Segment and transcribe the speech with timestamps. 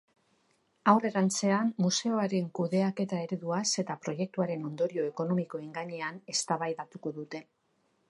[0.93, 7.49] Aurrerantzean, museoaren kudeaketa ereduaz eta proiektuaren ondorio ekonomikoen gainean eztabaidatuko dute.